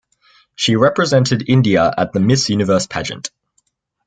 She 0.55 0.75
represented 0.75 1.47
India 1.47 1.93
at 1.95 2.11
the 2.11 2.19
Miss 2.19 2.49
Universe 2.49 2.87
pageant. 2.87 3.29